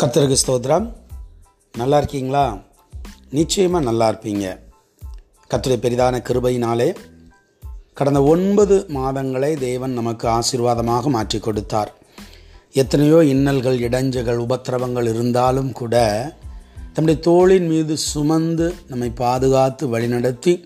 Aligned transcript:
கத்திரகு 0.00 0.36
ஸ்தோத்ரா 0.40 0.76
நல்லா 1.74 1.98
இருக்கீங்களா 1.98 2.42
நிச்சயமாக 3.30 3.84
நல்லா 3.84 4.06
இருப்பீங்க 4.08 4.46
கர்த்தருடைய 5.50 5.78
பெரிதான 5.82 6.20
கிருபையினாலே 6.28 6.88
கடந்த 7.94 8.22
ஒன்பது 8.22 8.76
மாதங்களை 8.94 9.50
தேவன் 9.58 9.90
நமக்கு 9.90 10.28
ஆசீர்வாதமாக 10.28 11.08
மாற்றி 11.08 11.38
கொடுத்தார். 11.38 11.92
எத்தனையோ 12.72 13.22
இன்னல்கள் 13.22 13.78
இடைஞ்சல்கள் 13.78 14.42
உபத்திரவங்கள் 14.46 15.08
இருந்தாலும் 15.14 15.72
கூட 15.72 16.04
தம்முடைய 16.92 17.20
தோளின் 17.20 17.66
மீது 17.66 17.96
சுமந்து 17.96 18.74
நம்மை 18.88 19.10
பாதுகாத்து 19.10 19.98
வழிநடத்தி 19.98 20.64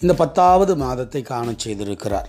இந்த 0.00 0.14
பத்தாவது 0.14 0.76
மாதத்தை 0.76 1.22
காண 1.22 1.54
செய்திருக்கிறார். 1.66 2.28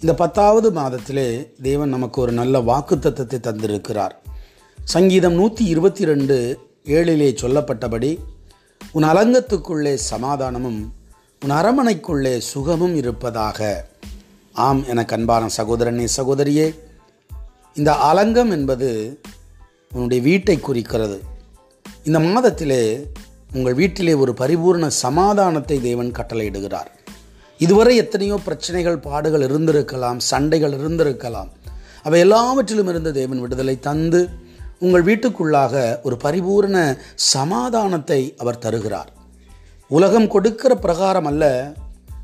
இந்த 0.00 0.14
பத்தாவது 0.14 0.70
மாதத்திலே 0.72 1.52
தேவன் 1.62 1.88
நமக்கு 1.88 2.20
ஒரு 2.20 2.32
நல்ல 2.32 2.58
வாக்குத்தத்தத்தை 2.60 3.40
தந்திருக்கிறார். 3.40 4.16
சங்கீதம் 4.84 5.34
நூற்றி 5.34 5.64
இருபத்தி 5.64 6.04
ரெண்டு 6.04 6.58
ஏழிலே 6.84 7.28
சொல்லப்பட்டபடி 7.40 8.18
உன் 8.92 9.02
அலங்கத்துக்குள்ளே 9.02 9.94
சமாதானமும் 9.94 10.92
உன் 11.44 11.50
அரமனைக்குள்ளே 11.50 12.38
சுகமும் 12.38 12.94
இருப்பதாக. 12.94 13.88
ஆம் 14.52 14.86
என 14.86 15.04
கண்பான 15.08 15.48
சகோதரனே 15.56 16.08
சகோதரியே 16.16 16.74
இந்த 17.74 17.92
அலங்கம் 17.92 18.50
என்பது 18.50 19.20
உன்னுடைய 19.94 20.22
வீட்டை 20.22 20.60
குறிக்கிறது. 20.60 21.22
இந்த 22.04 22.18
மாதத்திலே 22.18 23.06
உங்கள் 23.54 23.74
வீட்டிலே 23.74 24.14
ஒரு 24.14 24.32
பரிபூர்ண 24.32 24.86
சமாதானத்தை 24.86 25.80
தேவன் 25.80 26.10
கட்டளையிடுகிறார். 26.10 26.90
இதுவரை 27.58 27.96
எத்தனையோ 27.96 28.38
பிரச்சனைகள் 28.44 28.98
பாடுகள் 28.98 29.40
இருந்திருக்கலாம் 29.40 30.18
சண்டைகள் 30.18 30.72
இருந்திருக்கலாம். 30.72 31.48
அவை 32.02 32.20
எல்லாவற்றிலும் 32.20 32.88
இருந்து 32.88 33.12
தேவன் 33.12 33.40
விடுதலை 33.40 33.78
தந்து 33.78 34.28
உங்கள் 34.82 35.04
வீட்டுக்குள்ளாக 35.04 36.02
ஒரு 36.02 36.16
பரிபூர்ண 36.24 36.98
சமாதானத்தை 37.14 38.34
அவர் 38.38 38.58
தருகிறார். 38.58 39.12
உலகம் 39.88 40.28
கொடுக்கிற 40.28 40.74
பிரகாரம் 40.74 41.24
அல்ல 41.24 41.72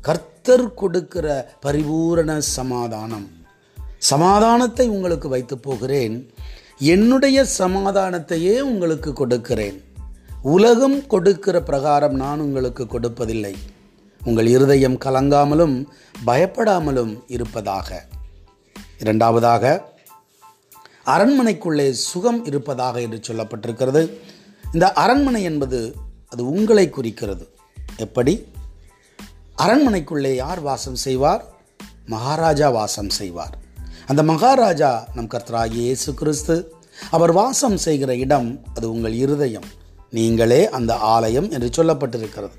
கர்த்தர் 0.01 0.73
கொடுக்கிற 0.73 1.53
பரிபூரண 1.61 2.41
சமாதானம். 2.41 3.29
சமாதானத்தை 3.97 4.89
உங்களுக்கு 4.89 5.29
வைத்து 5.29 5.57
போகிறேன் 5.57 6.33
என்னுடைய 6.77 7.45
சமாதானத்தையே 7.57 8.59
உங்களுக்கு 8.59 9.13
கொடுக்கிறேன். 9.13 9.83
உலகம் 10.41 11.07
கொடுக்கிற 11.07 11.61
பிரகாரம் 11.61 12.15
நான் 12.15 12.39
உங்களுக்கு 12.39 12.83
கொடுப்பதில்லை. 12.83 13.55
உங்கள் 14.25 14.47
இருதயம் 14.47 14.97
கலங்காமலும் 14.97 15.85
பயப்படாமலும் 16.25 17.23
இருப்பதாக. 17.27 18.05
இரண்டாவதாக 18.99 19.93
அரண்மனைக்குள்ளே 21.09 21.91
சுகம் 21.91 22.45
இருப்பதாக 22.45 23.01
என்று 23.01 23.19
சொல்லப்பட்டிருக்கிறது. 23.27 24.13
இந்த 24.73 24.93
அரண்மனை 24.93 25.43
என்பது 25.43 25.95
அது 26.27 26.49
உங்களை 26.49 26.89
குறிக்கிறது. 26.89 27.47
எப்படி? 27.97 28.45
அரண்மனைக்குள்ளே 29.57 30.35
யார் 30.35 30.59
வாசம் 30.59 30.95
செய்வார்? 30.95 31.45
மகாராஜா 32.05 32.69
வாசம் 32.69 33.09
செய்வார். 33.09 33.57
அந்த 34.07 34.23
மகாராஜா 34.23 35.07
நம் 35.13 35.27
கர்த்தராகிய 35.27 35.71
இயேசு 35.71 36.13
கிறிஸ்து. 36.13 36.73
அவர் 37.11 37.31
வாசம் 37.31 37.77
செய்கிற 37.77 38.15
இடம் 38.15 38.59
அது 38.75 38.91
உங்கள் 38.91 39.13
இருதயம். 39.13 39.63
நீங்களே 40.09 40.69
அந்த 40.69 40.95
ஆலயம் 40.95 41.51
என்று 41.51 41.83
சொல்லப்பட்டிருக்கிறது. 41.83 42.57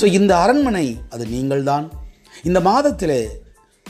ஸோ 0.00 0.04
இந்த 0.04 0.38
அரண்மனை 0.38 0.98
அது 1.10 1.26
நீங்கள்தான். 1.26 1.92
இந்த 2.42 2.60
மாதத்திலே 2.60 3.28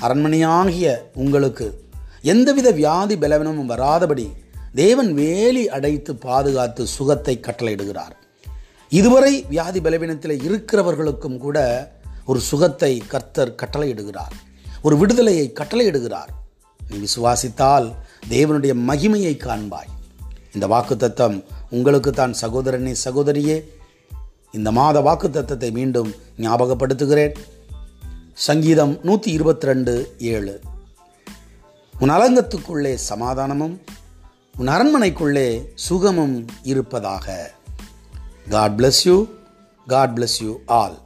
அரண்மனையாகிய 0.00 1.10
உங்களுக்கு 1.14 1.88
எந்தவித 2.22 2.70
வியாதி 2.70 3.16
பலவீனமும் 3.16 3.70
வராதபடி 3.70 4.28
தேவன் 4.74 5.14
வேலி 5.14 5.68
அடைத்து 5.68 6.14
பாதுகாத்து 6.14 6.86
சுகத்தை 6.86 7.40
கட்டளையிடுகிறார். 7.42 8.14
இதுவரை 8.88 9.44
வியாதி 9.48 9.80
பலவீனத்தில் 9.80 10.42
இருக்கிறவர்களுக்கும் 10.48 11.38
கூட 11.38 11.58
ஒரு 12.26 12.40
சுகத்தை 12.40 13.02
கர்த்தர் 13.08 13.54
கட்டளையிடுகிறார். 13.62 14.34
ஒரு 14.82 14.96
விடுதலையை 14.96 15.52
கட்டளையிடுகிறார். 15.54 16.30
நீ 16.90 17.06
விசுவாசித்தால் 17.06 17.92
தேவனுடைய 18.28 18.74
மகிமையை 18.88 19.34
காண்பாய். 19.46 19.90
இந்த 20.54 20.66
வாக்குத்தத்தம் 20.66 21.44
உங்களுக்கு 21.70 22.10
தான் 22.10 22.34
சகோதரனே 22.40 22.94
சகோதரியே 23.04 23.64
இந்த 24.52 24.70
மாத 24.70 25.00
வாக்குத்தத்தத்தை 25.00 25.72
மீண்டும் 25.72 26.14
ஞாபகப்படுத்துகிறேன். 26.38 27.34
சங்கீதம் 28.34 28.98
நூற்றி 29.02 29.32
இருபத்தி 29.32 29.66
ரெண்டு 29.66 30.16
ஏழு. 30.18 30.60
உன் 32.00 32.10
அலங்கத்துக்குள்ளே 32.10 32.94
சமாதானமும் 33.08 33.80
உன் 34.58 34.66
அரண்மனைக்குள்ளே 34.66 35.66
சுகமும் 35.74 36.46
இருப்பதாக. 36.62 37.50
God 38.48 38.80
bless 38.80 39.00
you 39.04 39.26
God 39.86 40.18
bless 40.18 40.36
you 40.40 40.58
all 40.66 40.96